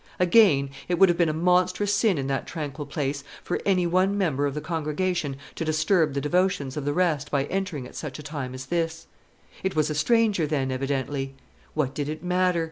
[0.19, 4.17] Again, it would have been a monstrous sin in that tranquil place for any one
[4.17, 8.17] member of the congregation to disturb the devotions of the rest by entering at such
[8.17, 9.05] a time as this.
[9.61, 11.35] It was a stranger, then, evidently.
[11.75, 12.59] What did it matter?